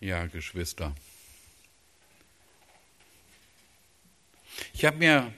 [0.00, 0.94] Ja, Geschwister.
[4.72, 5.32] Ich habe mir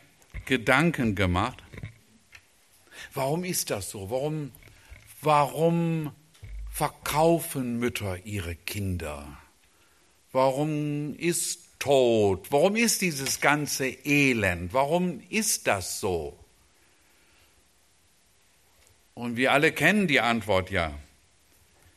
[0.45, 1.63] Gedanken gemacht,
[3.15, 4.11] warum ist das so?
[4.11, 4.53] Warum,
[5.23, 6.13] warum
[6.71, 9.39] verkaufen Mütter ihre Kinder?
[10.31, 12.53] Warum ist Tod?
[12.53, 14.75] Warum ist dieses ganze Elend?
[14.75, 16.39] Warum ist das so?
[19.15, 20.99] Und wir alle kennen die Antwort ja.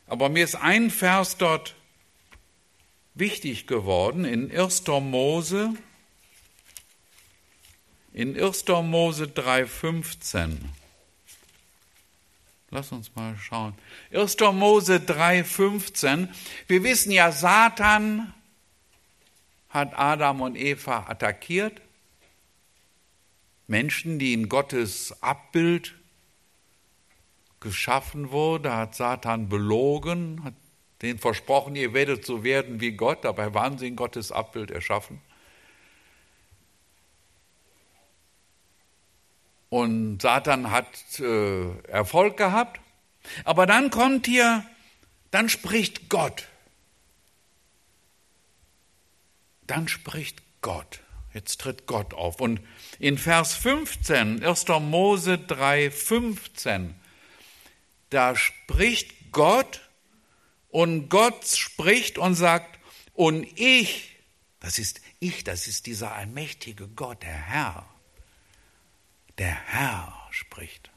[0.06, 1.76] Aber mir ist ein Vers dort
[3.14, 4.86] wichtig geworden in 1.
[4.86, 5.74] Mose,
[8.12, 8.66] in 1.
[8.82, 10.58] Mose 3,15.
[12.70, 13.74] Lass uns mal schauen.
[14.12, 14.36] 1.
[14.52, 16.28] Mose 3,15.
[16.66, 18.34] Wir wissen ja, Satan
[19.68, 21.80] hat Adam und Eva attackiert.
[23.66, 25.94] Menschen, die in Gottes Abbild
[27.60, 30.54] geschaffen wurde, hat Satan belogen, hat
[31.04, 35.20] denen versprochen, ihr werdet so werden wie Gott, dabei waren sie in Gottes Abbild erschaffen.
[39.68, 40.88] Und Satan hat
[41.20, 42.80] äh, Erfolg gehabt,
[43.44, 44.64] aber dann kommt hier,
[45.30, 46.48] dann spricht Gott.
[49.66, 51.00] Dann spricht Gott.
[51.32, 52.40] Jetzt tritt Gott auf.
[52.40, 52.60] Und
[53.00, 54.68] in Vers 15, 1.
[54.80, 56.94] Mose 3, 15,
[58.10, 59.80] da spricht Gott
[60.74, 62.80] und Gott spricht und sagt,
[63.12, 64.16] und ich,
[64.58, 67.88] das ist ich, das ist dieser allmächtige Gott, der Herr,
[69.38, 70.90] der Herr spricht.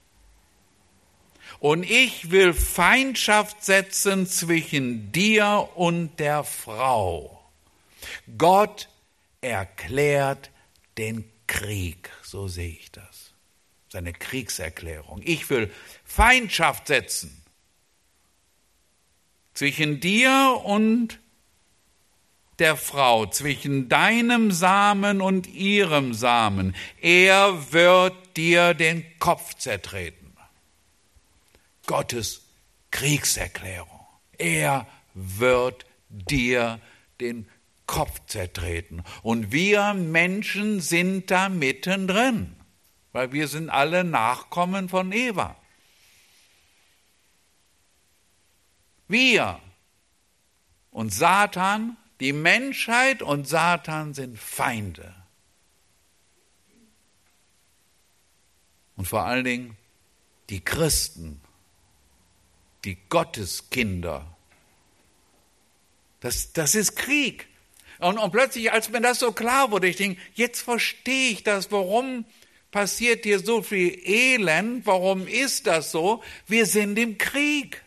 [1.59, 7.47] Und ich will Feindschaft setzen zwischen dir und der Frau.
[8.35, 8.89] Gott
[9.41, 10.49] erklärt
[10.97, 13.31] den Krieg, so sehe ich das.
[13.89, 15.21] Seine Kriegserklärung.
[15.23, 15.71] Ich will
[16.03, 17.43] Feindschaft setzen
[19.57, 21.19] zwischen dir und
[22.59, 26.75] der Frau, zwischen deinem Samen und ihrem Samen.
[27.01, 30.35] Er wird dir den Kopf zertreten.
[31.87, 32.43] Gottes
[32.91, 34.05] Kriegserklärung.
[34.37, 34.85] Er
[35.15, 36.79] wird dir
[37.19, 37.49] den
[37.87, 39.03] Kopf zertreten.
[39.23, 42.55] Und wir Menschen sind da mittendrin,
[43.11, 45.55] weil wir sind alle Nachkommen von Eva.
[49.07, 49.59] Wir
[50.91, 55.13] und Satan, die Menschheit und Satan sind Feinde.
[58.95, 59.77] Und vor allen Dingen
[60.49, 61.39] die Christen,
[62.83, 64.25] die Gotteskinder.
[66.19, 67.47] Das, das ist Krieg.
[67.99, 71.71] Und, und plötzlich, als mir das so klar wurde, ich denke, jetzt verstehe ich das,
[71.71, 72.25] warum
[72.71, 76.23] passiert hier so viel Elend, warum ist das so?
[76.47, 77.83] Wir sind im Krieg.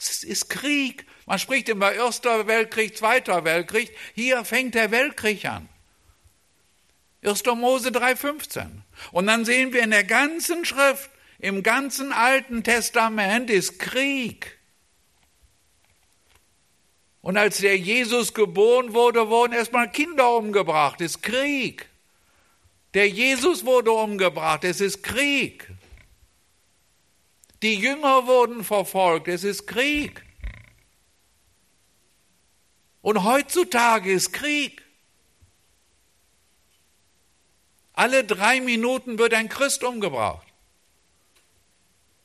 [0.00, 1.04] Es ist Krieg.
[1.26, 3.94] Man spricht immer Erster Weltkrieg, Zweiter Weltkrieg.
[4.14, 5.68] Hier fängt der Weltkrieg an.
[7.22, 7.44] 1.
[7.56, 8.66] Mose 3,15.
[9.12, 14.58] Und dann sehen wir in der ganzen Schrift, im ganzen Alten Testament ist Krieg.
[17.20, 21.00] Und als der Jesus geboren wurde, wurden erstmal Kinder umgebracht.
[21.00, 21.86] Das ist Krieg.
[22.94, 24.64] Der Jesus wurde umgebracht.
[24.64, 25.68] Es ist Krieg.
[27.62, 29.28] Die Jünger wurden verfolgt.
[29.28, 30.24] Es ist Krieg.
[33.02, 34.82] Und heutzutage ist Krieg.
[37.92, 40.46] Alle drei Minuten wird ein Christ umgebracht.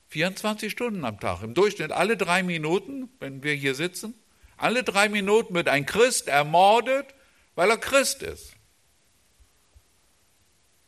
[0.10, 1.42] 24 Stunden am Tag.
[1.44, 4.14] Im Durchschnitt alle drei Minuten, wenn wir hier sitzen,
[4.56, 7.14] alle drei Minuten wird ein Christ ermordet,
[7.56, 8.54] weil er Christ ist.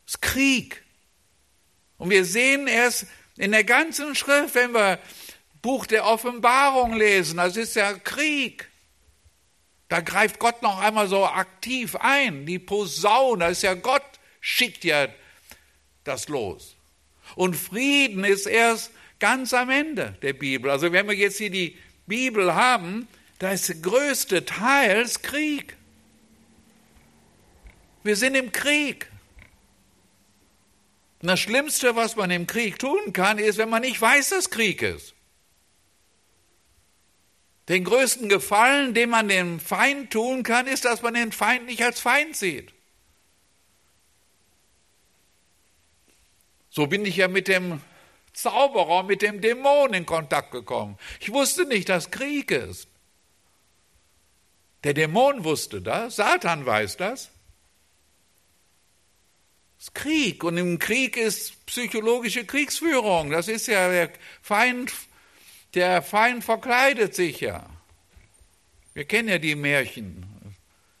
[0.06, 0.82] Es ist Krieg.
[1.98, 3.06] Und wir sehen es
[3.38, 4.98] in der ganzen Schrift, wenn wir
[5.62, 8.68] Buch der Offenbarung lesen, das ist ja Krieg.
[9.88, 12.44] Da greift Gott noch einmal so aktiv ein.
[12.44, 14.02] Die Posaune, das ist ja Gott,
[14.40, 15.08] schickt ja
[16.04, 16.76] das los.
[17.36, 20.70] Und Frieden ist erst ganz am Ende der Bibel.
[20.70, 21.76] Also wenn wir jetzt hier die
[22.06, 23.08] Bibel haben,
[23.38, 25.76] da ist der größte Teil Krieg.
[28.02, 29.10] Wir sind im Krieg.
[31.20, 34.50] Und das Schlimmste, was man im Krieg tun kann, ist, wenn man nicht weiß, dass
[34.50, 35.14] Krieg ist.
[37.68, 41.82] Den größten Gefallen, den man dem Feind tun kann, ist, dass man den Feind nicht
[41.82, 42.72] als Feind sieht.
[46.70, 47.82] So bin ich ja mit dem
[48.32, 50.96] Zauberer, mit dem Dämon in Kontakt gekommen.
[51.20, 52.88] Ich wusste nicht, dass Krieg ist.
[54.84, 57.30] Der Dämon wusste das, Satan weiß das.
[59.78, 63.30] Ist Krieg und im Krieg ist psychologische Kriegsführung.
[63.30, 64.10] Das ist ja der
[64.42, 64.92] Feind,
[65.74, 67.68] der Feind verkleidet sich ja.
[68.94, 70.26] Wir kennen ja die Märchen,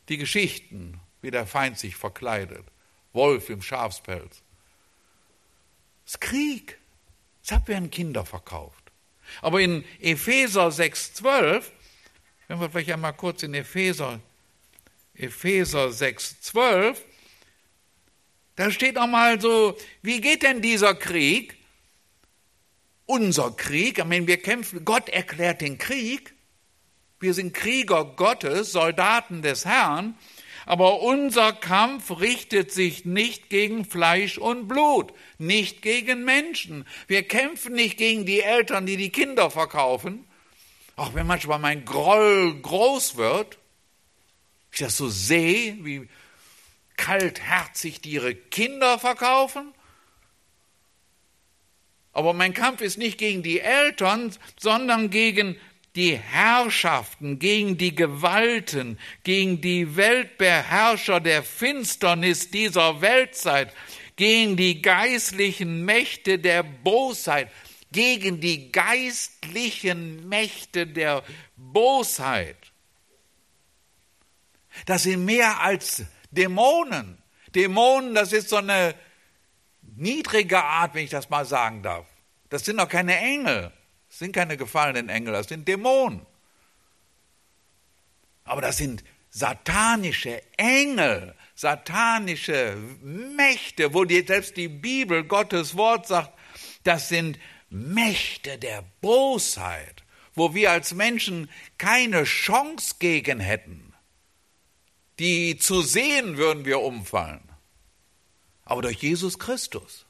[0.08, 2.64] die Geschichten, wie der Feind sich verkleidet.
[3.12, 4.42] Wolf im Schafspelz.
[6.04, 6.78] Das ist Krieg.
[7.46, 8.92] Das werden Kinder verkauft.
[9.42, 11.64] Aber in Epheser 6,12,
[12.46, 14.20] wenn wir vielleicht einmal kurz in Epheser,
[15.14, 16.96] Epheser 6,12,
[18.58, 21.56] da steht nochmal so, wie geht denn dieser Krieg?
[23.06, 26.34] Unser Krieg, ich meine, wir kämpfen, Gott erklärt den Krieg.
[27.20, 30.18] Wir sind Krieger Gottes, Soldaten des Herrn.
[30.66, 36.84] Aber unser Kampf richtet sich nicht gegen Fleisch und Blut, nicht gegen Menschen.
[37.06, 40.26] Wir kämpfen nicht gegen die Eltern, die die Kinder verkaufen.
[40.96, 43.56] Auch wenn manchmal mein Groll groß wird,
[44.72, 46.08] ich das so sehe, wie
[46.98, 49.72] kaltherzig ihre Kinder verkaufen.
[52.12, 55.56] Aber mein Kampf ist nicht gegen die Eltern, sondern gegen
[55.96, 63.72] die Herrschaften, gegen die Gewalten, gegen die Weltbeherrscher der Finsternis dieser Weltzeit,
[64.16, 67.50] gegen die geistlichen Mächte der Bosheit,
[67.92, 71.22] gegen die geistlichen Mächte der
[71.56, 72.56] Bosheit.
[74.86, 77.18] Das sind mehr als Dämonen.
[77.54, 78.94] Dämonen, das ist so eine
[79.96, 82.06] niedrige Art, wenn ich das mal sagen darf.
[82.50, 83.72] Das sind doch keine Engel.
[84.08, 86.26] Das sind keine gefallenen Engel, das sind Dämonen.
[88.44, 96.32] Aber das sind satanische Engel, satanische Mächte, wo die, selbst die Bibel, Gottes Wort sagt,
[96.84, 97.38] das sind
[97.68, 100.02] Mächte der Bosheit,
[100.34, 103.87] wo wir als Menschen keine Chance gegen hätten.
[105.18, 107.42] Die zu sehen würden wir umfallen.
[108.64, 110.06] Aber durch Jesus Christus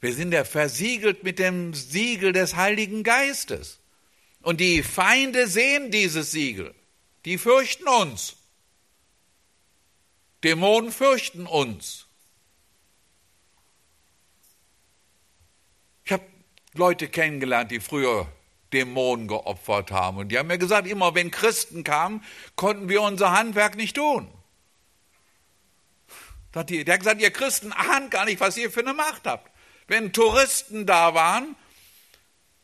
[0.00, 3.80] wir sind ja versiegelt mit dem Siegel des Heiligen Geistes.
[4.40, 6.74] Und die Feinde sehen dieses Siegel.
[7.24, 8.36] Die fürchten uns.
[10.44, 12.06] Dämonen fürchten uns.
[16.04, 16.24] Ich habe
[16.74, 18.30] Leute kennengelernt, die früher
[18.72, 20.18] Dämonen geopfert haben.
[20.18, 22.22] Und die haben mir gesagt, immer wenn Christen kamen,
[22.56, 24.28] konnten wir unser Handwerk nicht tun.
[26.54, 29.50] Der hat gesagt, ihr Christen ahnt gar nicht, was ihr für eine Macht habt.
[29.88, 31.54] Wenn Touristen da waren,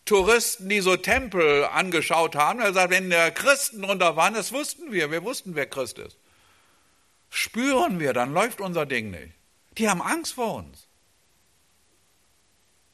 [0.05, 4.93] Touristen, die so Tempel angeschaut haben, er sagt, wenn der Christen drunter waren, das wussten
[4.93, 6.17] wir, wir wussten, wer Christ ist.
[7.29, 9.33] Spüren wir, dann läuft unser Ding nicht.
[9.79, 10.87] Die haben Angst vor uns.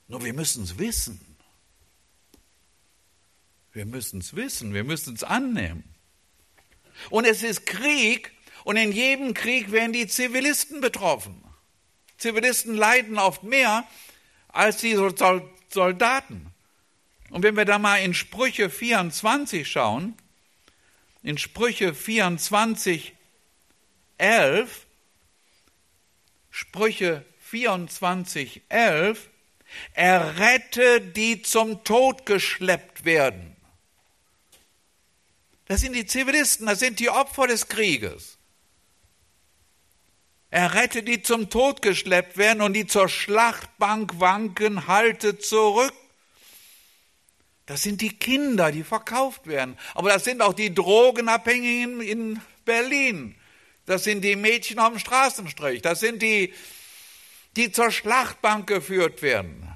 [0.08, 1.27] Nur wir müssen es wissen.
[3.78, 5.84] Wir müssen es wissen, wir müssen es annehmen.
[7.10, 8.32] Und es ist Krieg
[8.64, 11.44] und in jedem Krieg werden die Zivilisten betroffen.
[12.16, 13.86] Zivilisten leiden oft mehr
[14.48, 16.52] als die Soldaten.
[17.30, 20.16] Und wenn wir da mal in Sprüche 24 schauen,
[21.22, 23.14] in Sprüche 24,
[24.16, 24.86] 11,
[26.50, 29.30] Sprüche 24, 11,
[29.92, 33.54] errette die zum Tod geschleppt werden.
[35.68, 38.38] Das sind die Zivilisten, das sind die Opfer des Krieges.
[40.50, 45.92] Er rette die zum Tod geschleppt werden und die zur Schlachtbank wanken, halte zurück.
[47.66, 49.76] Das sind die Kinder, die verkauft werden.
[49.94, 53.34] Aber das sind auch die Drogenabhängigen in Berlin.
[53.84, 55.82] Das sind die Mädchen am Straßenstrich.
[55.82, 56.54] Das sind die,
[57.56, 59.68] die zur Schlachtbank geführt werden.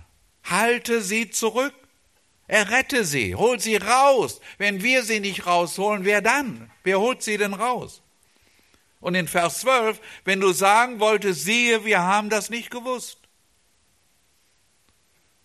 [0.45, 1.75] Halte sie zurück.
[2.53, 3.35] Errette sie.
[3.35, 4.39] Hol sie raus.
[4.59, 6.71] Wenn wir sie nicht rausholen, wer dann?
[6.85, 8.03] Wer holt sie denn raus?
[9.01, 13.17] Und in Vers 12, wenn du sagen wolltest, siehe, wir haben das nicht gewusst.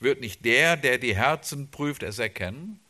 [0.02, 2.82] Wird nicht der, der die Herzen prüft, es erkennen?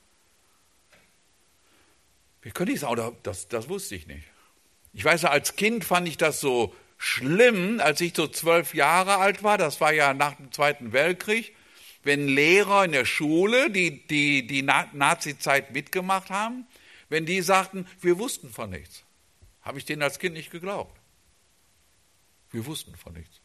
[2.41, 4.25] Wie könnte ich sagen, das, das wusste ich nicht.
[4.93, 9.43] Ich weiß, als Kind fand ich das so schlimm, als ich so zwölf Jahre alt
[9.43, 11.55] war, das war ja nach dem Zweiten Weltkrieg,
[12.07, 16.65] wenn Lehrer in der Schule, die die, die Nazi-Zeit mitgemacht haben,
[17.09, 19.03] wenn die sagten, wir wussten von nichts.
[19.61, 20.97] Habe ich denen als Kind nicht geglaubt.
[22.49, 23.41] Wir wussten von nichts.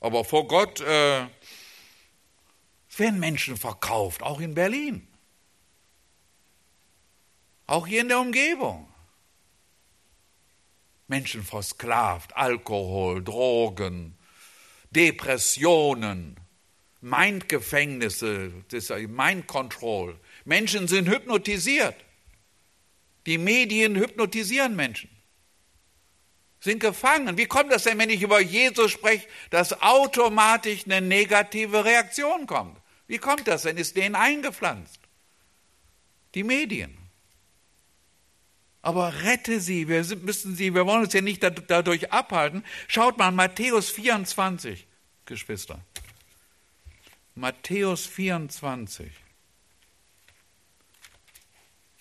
[0.00, 1.26] Aber vor Gott äh,
[2.96, 5.06] werden Menschen verkauft, auch in Berlin.
[7.68, 8.92] Auch hier in der Umgebung.
[11.06, 14.18] Menschen versklavt, Alkohol, Drogen,
[14.94, 16.36] Depressionen,
[17.00, 18.52] Mindgefängnisse,
[19.08, 20.18] Mind Control.
[20.44, 21.96] Menschen sind hypnotisiert.
[23.26, 25.10] Die Medien hypnotisieren Menschen,
[26.60, 27.38] sind gefangen.
[27.38, 32.80] Wie kommt das denn, wenn ich über Jesus spreche, dass automatisch eine negative Reaktion kommt?
[33.06, 33.76] Wie kommt das denn?
[33.76, 35.00] Ist denen eingepflanzt?
[36.34, 37.01] Die Medien.
[38.82, 42.64] Aber rette sie, wir müssen sie, wir wollen uns ja nicht dadurch abhalten.
[42.88, 44.86] Schaut mal, Matthäus 24,
[45.24, 45.80] Geschwister.
[47.36, 49.10] Matthäus 24.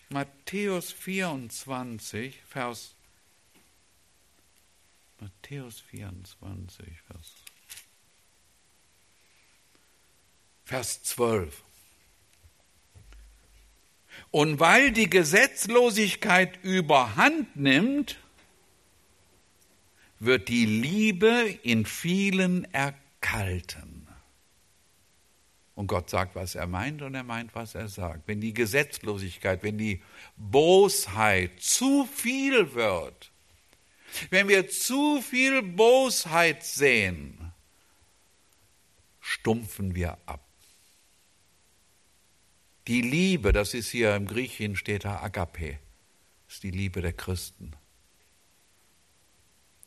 [0.10, 2.96] Matthäus 24, Vers
[5.22, 7.32] Matthäus 24, Vers,
[10.66, 11.64] Vers 12.
[14.30, 18.18] Und weil die Gesetzlosigkeit überhand nimmt,
[20.20, 24.08] wird die Liebe in vielen erkalten.
[25.74, 28.28] Und Gott sagt, was er meint und er meint, was er sagt.
[28.28, 30.04] Wenn die Gesetzlosigkeit, wenn die
[30.38, 33.32] Bosheit zu viel wird,
[34.30, 37.52] wenn wir zu viel Bosheit sehen,
[39.22, 40.51] stumpfen wir ab.
[42.92, 45.80] Die Liebe, das ist hier im Griechischen steht da Agape,
[46.50, 47.72] ist die Liebe der Christen.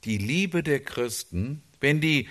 [0.04, 2.30] Die Liebe der Christen, wenn die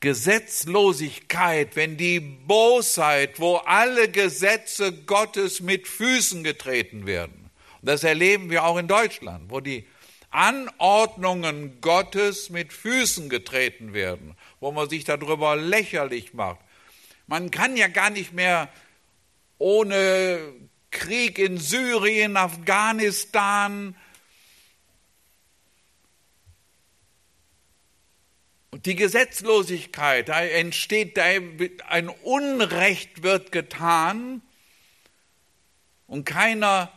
[0.00, 7.48] Gesetzlosigkeit, wenn die Bosheit, wo alle Gesetze Gottes mit Füßen getreten werden.
[7.80, 9.86] Und das erleben wir auch in Deutschland, wo die
[10.30, 16.58] Anordnungen Gottes mit Füßen getreten werden, wo man sich darüber lächerlich macht.
[17.28, 18.68] Man kann ja gar nicht mehr
[19.60, 20.52] ohne
[20.90, 23.94] Krieg in Syrien, Afghanistan,
[28.72, 34.42] Und die Gesetzlosigkeit, da entsteht, ein Unrecht wird getan
[36.06, 36.92] und keiner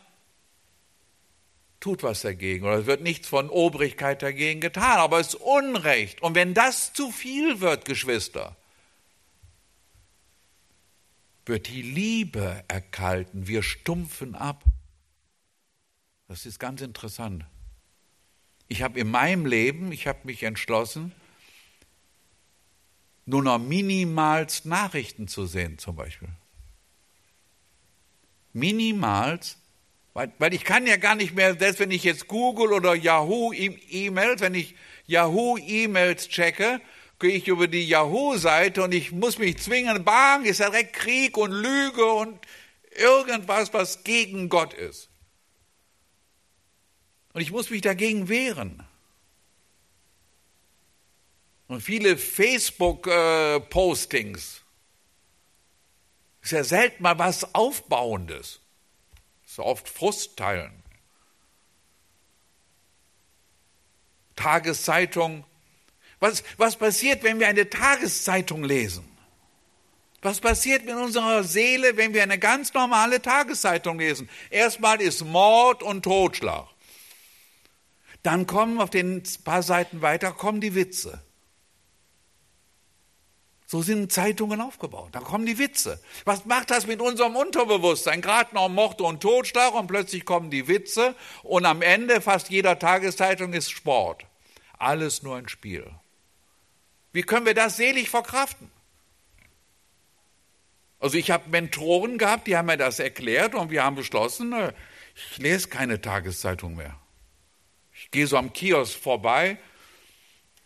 [1.79, 6.22] tut was dagegen oder es wird nichts von Obrigkeit dagegen getan, aber es ist Unrecht.
[6.22, 8.55] Und wenn das zu viel wird, Geschwister,
[11.45, 14.63] wird die Liebe erkalten, wir stumpfen ab.
[16.27, 17.45] Das ist ganz interessant.
[18.67, 21.12] Ich habe in meinem Leben, ich habe mich entschlossen,
[23.25, 26.29] nur noch minimals Nachrichten zu sehen, zum Beispiel.
[28.53, 29.57] Minimals,
[30.13, 33.53] weil, weil ich kann ja gar nicht mehr, selbst wenn ich jetzt Google oder Yahoo
[33.53, 34.75] e-, E-Mails, wenn ich
[35.07, 36.81] Yahoo E-Mails checke,
[37.24, 41.53] gehe ich über die Yahoo-Seite und ich muss mich zwingen, bang, ist direkt Krieg und
[41.53, 42.38] Lüge und
[42.92, 45.08] irgendwas, was gegen Gott ist.
[47.32, 48.86] Und ich muss mich dagegen wehren.
[51.70, 54.62] Und viele Facebook-Postings.
[56.42, 58.60] Ist ja selten mal was Aufbauendes.
[59.46, 60.84] Ist oft Frustteilen.
[64.36, 65.46] Tageszeitung.
[66.24, 69.03] Was, was passiert, wenn wir eine Tageszeitung lesen?
[70.22, 74.30] Was passiert mit unserer Seele, wenn wir eine ganz normale Tageszeitung lesen?
[74.50, 76.68] Erstmal ist Mord und Totschlag.
[78.22, 81.22] Dann kommen auf den paar Seiten weiter kommen die Witze.
[83.68, 85.10] So sind Zeitungen aufgebaut.
[85.12, 86.01] Da kommen die Witze.
[86.24, 88.22] Was macht das mit unserem Unterbewusstsein?
[88.22, 92.80] Gerade noch Mord und Totschlag und plötzlich kommen die Witze und am Ende fast jeder
[92.80, 94.25] Tageszeitung ist Sport.
[94.80, 95.92] Alles nur ein Spiel.
[97.13, 98.70] Wie können wir das selig verkraften?
[101.00, 104.74] Also ich habe Mentoren gehabt, die haben mir das erklärt und wir haben beschlossen, äh,
[105.15, 106.98] ich lese keine Tageszeitung mehr.
[107.93, 109.58] Ich gehe so am Kiosk vorbei,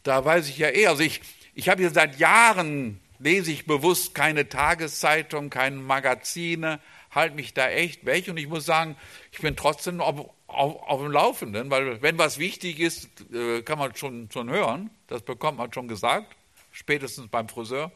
[0.03, 1.21] da weiß ich ja eh, also ich,
[1.53, 6.79] ich habe hier seit Jahren, lese ich bewusst keine Tageszeitung, keine Magazine,
[7.11, 8.95] halte mich da echt weg und ich muss sagen,
[9.31, 10.01] ich bin trotzdem
[10.47, 14.89] auf, auf dem Laufenden, weil wenn was wichtig ist, äh, kann man schon, schon hören,
[15.07, 16.35] das bekommt man schon gesagt,
[16.71, 17.91] spätestens beim Friseur,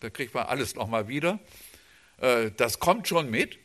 [0.00, 1.38] da kriegt man alles nochmal wieder.
[2.18, 3.58] Äh, das kommt schon mit.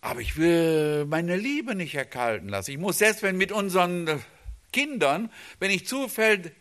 [0.00, 2.70] Aber ich will meine Liebe nicht erkalten lassen.
[2.70, 4.18] Ich muss selbst, wenn mit unseren äh,
[4.72, 6.06] Kindern, wenn ich zu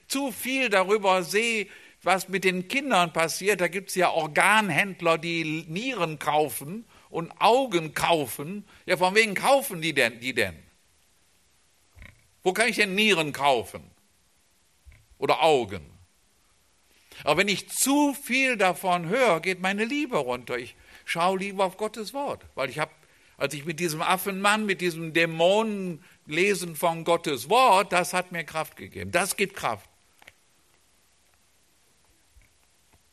[0.08, 1.68] zu viel darüber sehe,
[2.02, 7.94] was mit den Kindern passiert, da gibt es ja Organhändler, die Nieren kaufen und Augen
[7.94, 8.68] kaufen.
[8.86, 10.20] Ja, von wem kaufen die denn?
[10.20, 10.62] Die denn?
[12.44, 13.90] Wo kann ich denn Nieren kaufen?
[15.18, 15.90] Oder Augen?
[17.24, 20.58] Aber wenn ich zu viel davon höre, geht meine Liebe runter.
[20.58, 22.92] Ich schaue lieber auf Gottes Wort, weil ich habe,
[23.38, 28.44] als ich mit diesem Affenmann, mit diesem Dämonen Lesen von Gottes Wort, das hat mir
[28.44, 29.12] Kraft gegeben.
[29.12, 29.90] Das gibt Kraft.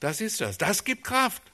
[0.00, 0.58] Das ist das.
[0.58, 1.51] Das gibt Kraft.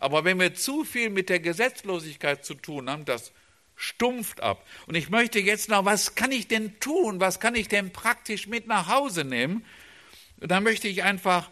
[0.00, 3.32] Aber wenn wir zu viel mit der Gesetzlosigkeit zu tun haben, das
[3.76, 4.66] stumpft ab.
[4.86, 7.20] Und ich möchte jetzt noch, was kann ich denn tun?
[7.20, 9.64] Was kann ich denn praktisch mit nach Hause nehmen?
[10.40, 11.50] Und da möchte ich einfach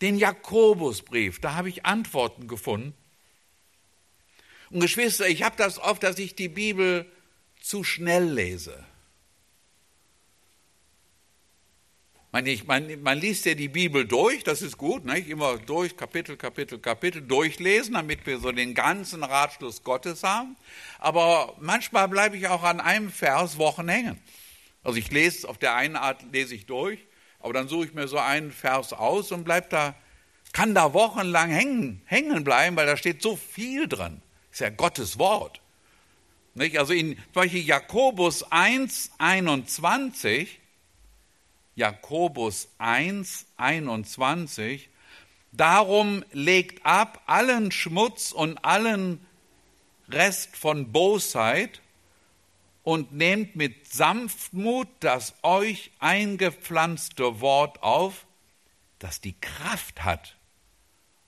[0.00, 2.94] den Jakobusbrief, da habe ich Antworten gefunden.
[4.70, 7.10] Und Geschwister, ich habe das oft, dass ich die Bibel
[7.60, 8.84] zu schnell lese.
[12.38, 15.28] Man, man, man, liest ja die Bibel durch, das ist gut, nicht?
[15.28, 20.56] immer durch, Kapitel, Kapitel, Kapitel durchlesen, damit wir so den ganzen Ratschluss Gottes haben.
[21.00, 24.20] Aber manchmal bleibe ich auch an einem Vers Wochen hängen.
[24.84, 27.00] Also ich lese, auf der einen Art lese ich durch,
[27.40, 29.96] aber dann suche ich mir so einen Vers aus und bleib da,
[30.52, 34.22] kann da wochenlang hängen, hängen bleiben, weil da steht so viel drin.
[34.52, 35.60] Ist ja Gottes Wort.
[36.54, 36.78] Nicht?
[36.78, 40.60] Also in zum Beispiel Jakobus 1, 21,
[41.78, 44.88] Jakobus 1, 21,
[45.52, 49.24] darum legt ab allen Schmutz und allen
[50.08, 51.80] Rest von Bosheit
[52.82, 58.26] und nehmt mit Sanftmut das euch eingepflanzte Wort auf,
[58.98, 60.36] das die Kraft hat,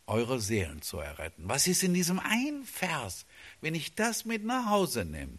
[0.08, 1.44] eure Seelen zu erretten.
[1.46, 3.24] Was ist in diesem einen Vers,
[3.60, 5.38] wenn ich das mit nach Hause nehme?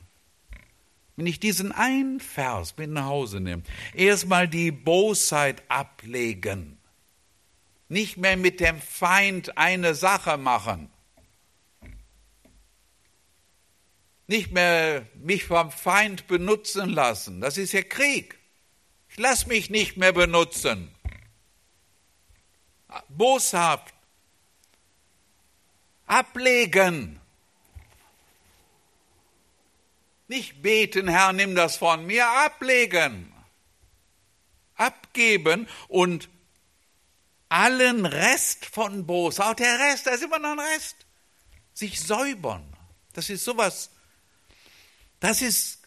[1.16, 3.64] Wenn ich diesen einen Vers mit nach Hause nehme,
[3.94, 6.78] erstmal die Bosheit ablegen,
[7.90, 10.90] nicht mehr mit dem Feind eine Sache machen,
[14.28, 18.40] nicht mehr mich vom Feind benutzen lassen, das ist ja Krieg.
[19.10, 20.90] Ich lasse mich nicht mehr benutzen.
[23.10, 23.94] Boshaft,
[26.06, 27.21] ablegen.
[30.32, 33.34] Nicht beten, Herr, nimm das von mir, ablegen.
[34.76, 36.30] Abgeben und
[37.50, 40.96] allen Rest von Bosheit, auch der Rest, da ist immer noch ein Rest,
[41.74, 42.64] sich säubern.
[43.12, 43.90] Das ist sowas,
[45.20, 45.80] das ist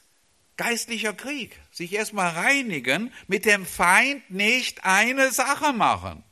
[0.59, 1.59] geistlicher Krieg.
[1.73, 6.23] Sich erstmal reinigen, mit dem Feind nicht eine Sache machen.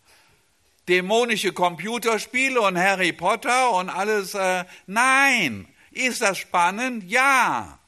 [0.86, 4.34] Dämonische Computerspiele und Harry Potter und alles.
[4.34, 5.66] Äh, nein.
[5.92, 7.10] Ist das spannend?
[7.10, 7.78] Ja.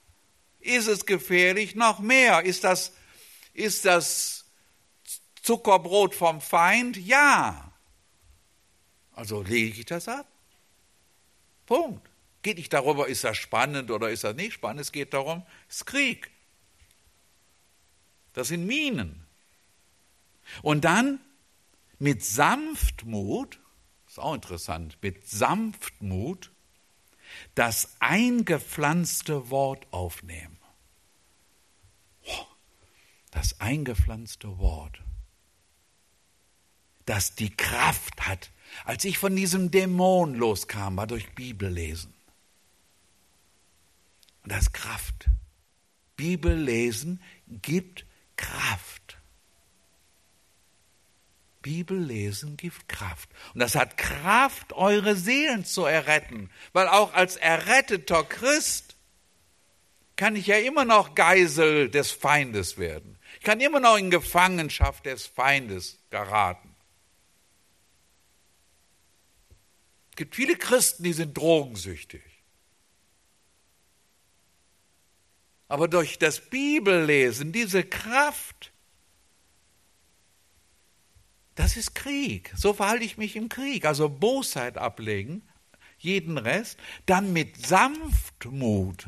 [0.64, 1.74] Ist es gefährlich?
[1.74, 2.42] Noch mehr.
[2.42, 2.92] Ist das,
[3.53, 4.46] ist das
[5.42, 6.96] Zuckerbrot vom Feind?
[6.96, 7.70] Ja.
[9.12, 10.27] Also lege ich das ab.
[11.66, 12.09] Punkt.
[12.42, 14.81] Geht nicht darüber, ist das spannend oder ist das nicht spannend.
[14.81, 16.31] Es geht darum, es ist Krieg.
[18.33, 19.27] Das sind Minen.
[20.62, 21.20] Und dann
[21.98, 23.61] mit Sanftmut,
[24.07, 26.50] ist auch interessant, mit Sanftmut
[27.55, 30.54] das eingepflanzte Wort aufnehmen.
[33.35, 35.03] Das eingepflanzte Wort,
[37.05, 38.51] das die Kraft hat.
[38.85, 42.14] Als ich von diesem Dämon loskam, war durch Bibellesen.
[44.44, 45.27] Und das Kraft.
[46.16, 49.18] Bibellesen gibt Kraft.
[51.61, 53.29] Bibellesen gibt Kraft.
[53.53, 56.51] Und das hat Kraft, eure Seelen zu erretten.
[56.73, 58.97] Weil auch als erretteter Christ
[60.14, 63.13] kann ich ja immer noch Geisel des Feindes werden.
[63.44, 66.74] Ich kann immer noch in Gefangenschaft des Feindes geraten.
[70.09, 72.22] Es gibt viele Christen, die sind drogensüchtig.
[75.68, 78.72] Aber durch das Bibellesen, diese Kraft,
[81.54, 82.50] das ist Krieg.
[82.57, 83.85] So verhalte ich mich im Krieg.
[83.85, 85.46] Also Bosheit ablegen,
[85.98, 89.07] jeden Rest, dann mit Sanftmut.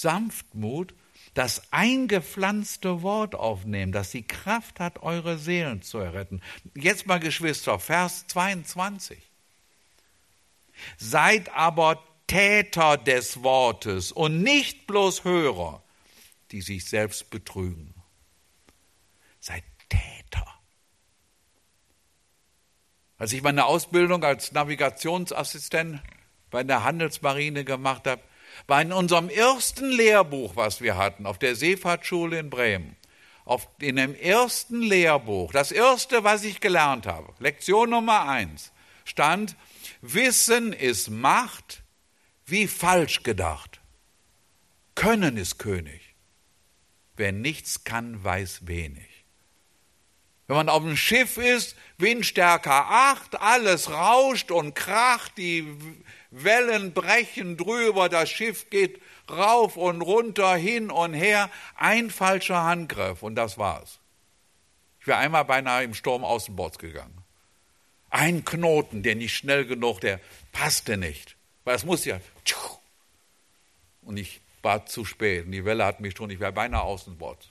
[0.00, 0.94] Sanftmut,
[1.34, 6.40] das eingepflanzte Wort aufnehmen, das die Kraft hat, eure Seelen zu erretten.
[6.74, 9.18] Jetzt mal Geschwister, Vers 22.
[10.96, 15.82] Seid aber Täter des Wortes und nicht bloß Hörer,
[16.50, 17.94] die sich selbst betrügen.
[19.40, 20.46] Seid Täter.
[23.16, 26.00] Als ich meine Ausbildung als Navigationsassistent
[26.50, 28.22] bei der Handelsmarine gemacht habe,
[28.66, 32.96] war in unserem ersten Lehrbuch, was wir hatten, auf der Seefahrtschule in Bremen,
[33.44, 38.72] auf, in dem ersten Lehrbuch, das erste, was ich gelernt habe, Lektion Nummer eins,
[39.04, 39.56] stand,
[40.00, 41.82] Wissen ist Macht,
[42.46, 43.80] wie falsch gedacht.
[44.94, 46.14] Können ist König.
[47.16, 49.24] Wer nichts kann, weiß wenig.
[50.46, 55.76] Wenn man auf dem Schiff ist, Windstärke 8, alles rauscht und kracht, die
[56.30, 63.22] Wellen brechen drüber, das Schiff geht rauf und runter, hin und her, ein falscher Handgriff
[63.22, 63.98] und das war's.
[65.00, 67.16] Ich wäre einmal beinahe im Sturm außenbords gegangen.
[68.10, 70.20] Ein Knoten, der nicht schnell genug, der
[70.52, 71.36] passte nicht.
[71.64, 72.20] Weil es muss ja.
[74.02, 77.48] Und ich war zu spät und die Welle hat mich schon, ich wäre beinahe außenbords.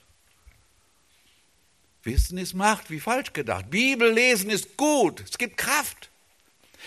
[2.02, 3.70] Wissen ist Macht, wie falsch gedacht.
[3.70, 6.10] Bibel lesen ist gut, es gibt Kraft.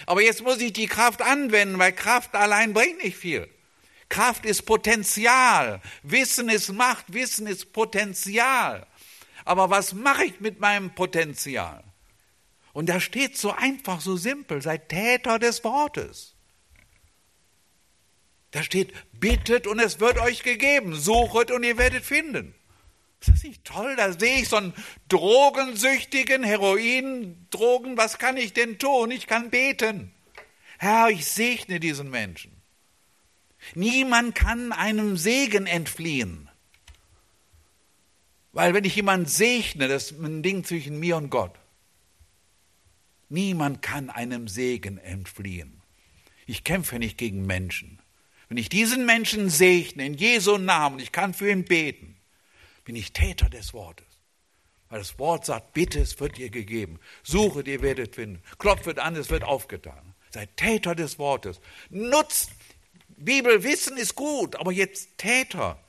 [0.05, 3.49] Aber jetzt muss ich die Kraft anwenden, weil Kraft allein bringt nicht viel.
[4.09, 5.81] Kraft ist Potenzial.
[6.03, 7.13] Wissen ist Macht.
[7.13, 8.85] Wissen ist Potenzial.
[9.45, 11.83] Aber was mache ich mit meinem Potenzial?
[12.73, 16.35] Und da steht so einfach, so simpel, seid Täter des Wortes.
[18.51, 22.53] Da steht, bittet und es wird euch gegeben, suchet und ihr werdet finden.
[23.21, 23.95] Ist das nicht toll?
[23.95, 24.73] Da sehe ich so einen
[25.07, 29.11] drogensüchtigen Heroin, Drogen, was kann ich denn tun?
[29.11, 30.11] Ich kann beten.
[30.79, 32.51] Herr, ich segne diesen Menschen.
[33.75, 36.49] Niemand kann einem Segen entfliehen.
[38.53, 41.53] Weil wenn ich jemanden segne, das ist ein Ding zwischen mir und Gott.
[43.29, 45.79] Niemand kann einem Segen entfliehen.
[46.47, 47.99] Ich kämpfe nicht gegen Menschen.
[48.49, 52.17] Wenn ich diesen Menschen segne in Jesu Namen, ich kann für ihn beten,
[52.83, 54.07] bin ich Täter des Wortes.
[54.89, 56.99] Weil das Wort sagt, bitte, es wird dir gegeben.
[57.23, 58.43] Suche, ihr werdet finden.
[58.59, 60.13] Klopfet an, es wird aufgetan.
[60.31, 61.61] Seid Täter des Wortes.
[61.89, 62.51] Nutzt,
[63.07, 65.81] Bibelwissen ist gut, aber jetzt Täter.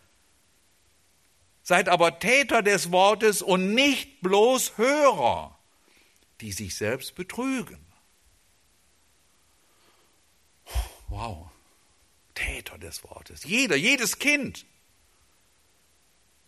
[1.62, 5.58] Seid aber Täter des Wortes und nicht bloß Hörer,
[6.40, 7.84] die sich selbst betrügen.
[11.08, 11.50] Wow,
[12.34, 13.44] Täter des Wortes.
[13.44, 14.64] Jeder, jedes Kind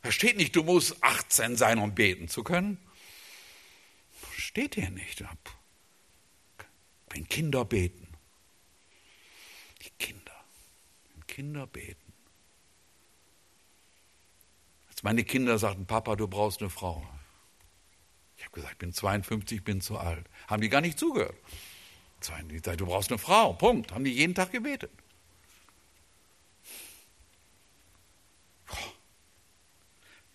[0.05, 2.77] da steht nicht, du musst 18 sein, um beten zu können.
[4.37, 5.57] Steht hier nicht ab.
[7.09, 8.07] Wenn Kinder beten.
[9.81, 10.45] Die Kinder.
[11.09, 12.12] Wenn Kinder beten.
[14.90, 17.09] Als meine Kinder sagten, Papa, du brauchst eine Frau.
[18.37, 20.29] Ich habe gesagt, ich bin 52, bin zu alt.
[20.49, 21.38] Haben die gar nicht zugehört.
[22.77, 23.93] Du brauchst eine Frau, Punkt.
[23.93, 24.93] Haben die jeden Tag gebetet.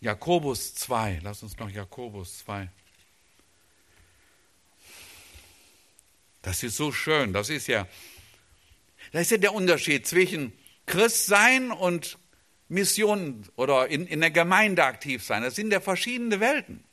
[0.01, 2.69] Jakobus 2, lass uns noch Jakobus 2.
[6.41, 7.88] Das ist so schön, das ist ja,
[9.12, 10.53] das ist ja der Unterschied zwischen
[10.85, 12.17] Christsein und
[12.69, 15.43] Mission oder in, in der Gemeinde aktiv sein.
[15.43, 16.83] Das sind ja verschiedene Welten.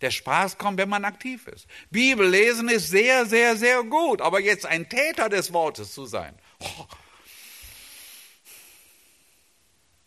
[0.00, 1.66] Der Spaß kommt, wenn man aktiv ist.
[1.90, 6.34] Bibel lesen ist sehr, sehr, sehr gut, aber jetzt ein Täter des Wortes zu sein,
[6.58, 6.86] oh,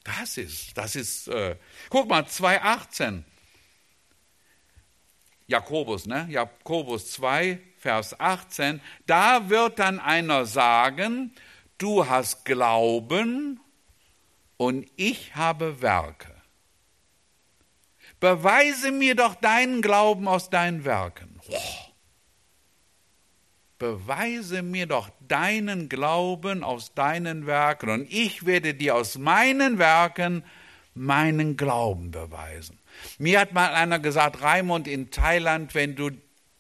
[0.04, 1.56] das ist, das ist, äh,
[1.90, 3.24] guck mal, 2,18.
[5.48, 6.28] Jakobus, ne?
[6.30, 8.82] Jakobus 2, Vers 18.
[9.06, 11.34] Da wird dann einer sagen,
[11.78, 13.60] du hast Glauben
[14.58, 16.34] und ich habe Werke.
[18.20, 21.40] Beweise mir doch deinen Glauben aus deinen Werken.
[21.50, 21.83] Oh
[23.84, 30.46] beweise mir doch deinen Glauben aus deinen Werken und ich werde dir aus meinen Werken
[30.94, 32.80] meinen Glauben beweisen.
[33.18, 36.12] Mir hat mal einer gesagt, Raimund in Thailand, wenn du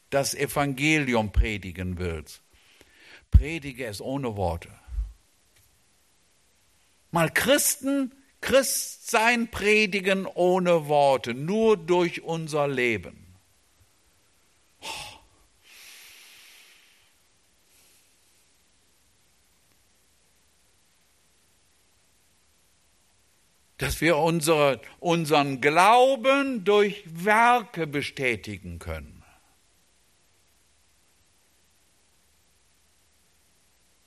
[0.09, 2.41] das Evangelium predigen willst,
[3.31, 4.67] predige es ohne Worte.
[7.11, 13.22] Mal Christen, Christsein predigen ohne Worte, nur durch unser Leben.
[23.77, 29.23] dass wir unsere, unseren Glauben durch Werke bestätigen können.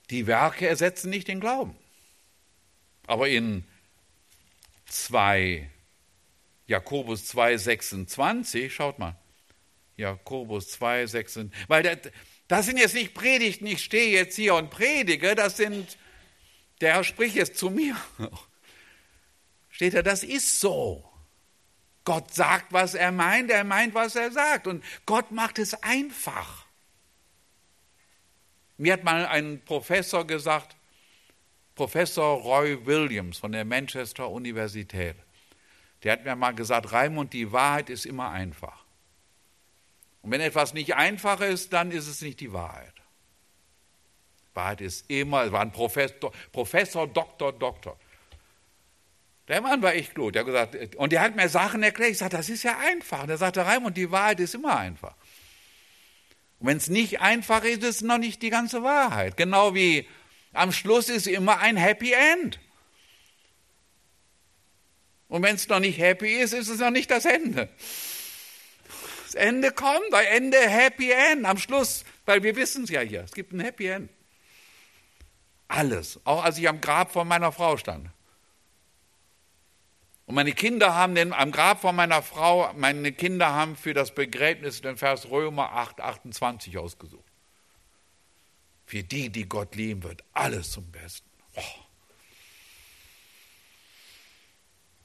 [0.09, 1.75] Die Werke ersetzen nicht den Glauben.
[3.07, 3.65] Aber in
[4.85, 5.69] 2,
[6.65, 9.17] Jakobus 2, 26, schaut mal,
[9.97, 11.97] Jakobus 2, 26, weil das,
[12.47, 15.97] das sind jetzt nicht Predigten, ich stehe jetzt hier und predige, das sind,
[16.79, 17.97] der Herr spricht jetzt zu mir.
[19.77, 21.07] Steht da, das ist so.
[22.03, 24.65] Gott sagt, was er meint, er meint, was er sagt.
[24.65, 26.65] Und Gott macht es einfach.
[28.77, 30.75] Mir hat mal ein Professor gesagt,
[31.75, 35.15] Professor Roy Williams von der Manchester Universität,
[36.01, 38.83] der hat mir mal gesagt, Raimund, die Wahrheit ist immer einfach.
[40.23, 42.95] Und wenn etwas nicht einfach ist, dann ist es nicht die Wahrheit.
[44.55, 47.99] Wahrheit ist immer, es war ein Professor, Professor, Doktor, Doktor.
[49.47, 50.35] Der Mann war echt gut.
[50.35, 52.11] Der hat gesagt, äh, und der hat mir Sachen erklärt.
[52.11, 53.23] Ich sagte, das ist ja einfach.
[53.23, 55.15] Und er sagte, Raimund, die Wahrheit ist immer einfach.
[56.59, 59.37] Und wenn es nicht einfach ist, ist es noch nicht die ganze Wahrheit.
[59.37, 60.07] Genau wie
[60.53, 62.59] am Schluss ist immer ein Happy End.
[65.29, 67.69] Und wenn es noch nicht happy ist, ist es noch nicht das Ende.
[69.25, 73.23] Das Ende kommt, ein Ende Happy End am Schluss, weil wir wissen es ja hier.
[73.23, 74.09] Es gibt ein Happy End.
[75.67, 78.09] Alles, auch als ich am Grab von meiner Frau stand.
[80.27, 84.13] Und meine Kinder haben den, am Grab von meiner Frau, meine Kinder haben für das
[84.13, 87.23] Begräbnis den Vers Römer 8, 28 ausgesucht.
[88.85, 91.29] Für die, die Gott lieben wird, alles zum Besten.
[91.55, 91.61] Oh.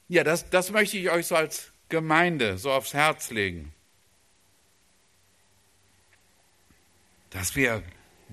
[0.09, 3.73] Ja, das, das möchte ich euch so als Gemeinde so aufs Herz legen.
[7.29, 7.81] Dass wir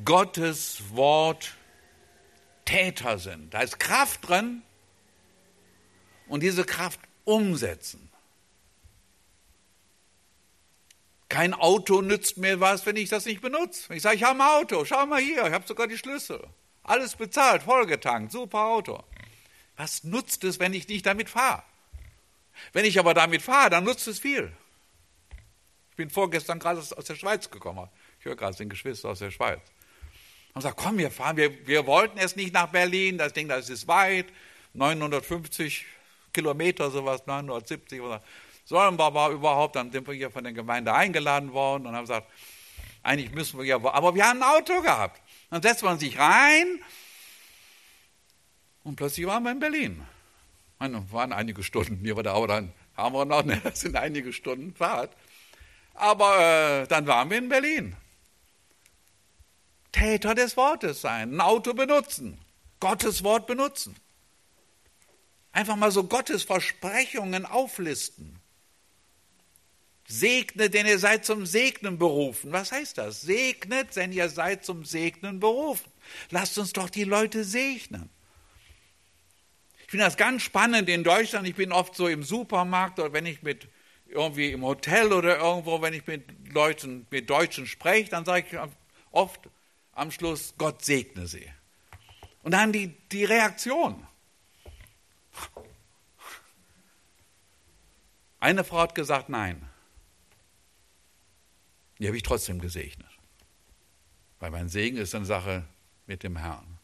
[0.05, 1.57] Gottes Wort
[2.65, 3.55] Täter sind.
[3.55, 4.63] Da ist Kraft drin,
[6.31, 8.09] und diese Kraft umsetzen.
[11.29, 13.93] Kein Auto nützt mir was, wenn ich das nicht benutze.
[13.95, 16.43] Ich sage, ich habe ein Auto, schau mal hier, ich habe sogar die Schlüssel.
[16.85, 19.03] Alles bezahlt, vollgetankt, super Auto.
[19.77, 21.63] Was nutzt es, wenn ich nicht damit fahre?
[22.73, 24.53] Wenn ich aber damit fahre, dann nutzt es viel.
[25.91, 27.89] Ich bin vorgestern gerade aus der Schweiz gekommen.
[28.21, 29.61] Ich höre gerade den Geschwister aus der Schweiz.
[30.55, 31.37] Und sagt, komm, wir fahren.
[31.37, 33.19] Wir, wir wollten es nicht nach Berlin.
[33.19, 34.27] Das Ding, das ist weit.
[34.75, 35.87] 950
[36.33, 38.01] Kilometer, sowas, 970.
[38.65, 42.05] Sollen wir aber überhaupt, dann sind wir hier von der Gemeinde eingeladen worden und haben
[42.05, 42.31] gesagt,
[43.03, 45.21] eigentlich müssen wir ja, aber wir haben ein Auto gehabt.
[45.51, 46.81] Dann setzt man sich rein
[48.85, 50.07] und plötzlich waren wir in Berlin.
[50.79, 53.97] Meine, waren einige Stunden, mir war da, aber dann haben wir noch, ne, das sind
[53.97, 55.17] einige Stunden Fahrt.
[55.95, 57.97] Aber äh, dann waren wir in Berlin.
[59.93, 62.39] Täter des Wortes sein, ein Auto benutzen,
[62.79, 63.97] Gottes Wort benutzen.
[65.53, 68.41] Einfach mal so Gottes Versprechungen auflisten.
[70.07, 72.53] Segnet, denn ihr seid zum Segnen berufen.
[72.53, 73.21] Was heißt das?
[73.21, 75.91] Segnet, denn ihr seid zum Segnen berufen.
[76.31, 78.11] Lasst uns doch die Leute segnen.
[79.85, 81.47] Ich finde das ganz spannend in Deutschland.
[81.47, 83.69] Ich bin oft so im Supermarkt oder wenn ich mit
[84.07, 88.59] irgendwie im Hotel oder irgendwo, wenn ich mit Leuten, mit Deutschen spreche, dann sage ich
[89.13, 89.41] oft
[89.93, 91.47] am Schluss, Gott segne sie.
[92.43, 94.07] Und dann die, die Reaktion.
[98.39, 99.69] Eine Frau hat gesagt, nein.
[101.99, 103.11] Die habe ich trotzdem gesegnet.
[104.39, 105.65] Weil mein Segen ist eine Sache
[106.07, 106.79] mit dem Herrn.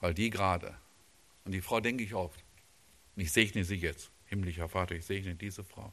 [0.00, 0.76] Weil die gerade,
[1.44, 2.44] und die Frau denke ich oft,
[3.16, 5.92] und ich segne sie jetzt, himmlischer Vater, ich segne diese Frau.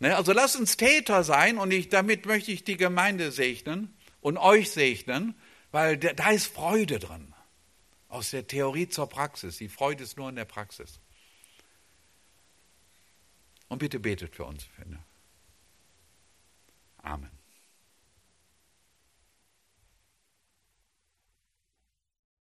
[0.00, 4.70] Also lasst uns Täter sein und ich, damit möchte ich die Gemeinde segnen und euch
[4.70, 5.34] segnen,
[5.70, 7.31] weil da ist Freude drin.
[8.12, 9.56] Aus der Theorie zur Praxis.
[9.56, 11.00] Die Freude ist nur in der Praxis.
[13.68, 15.02] Und bitte betet für uns, Finde.
[16.98, 17.41] Amen.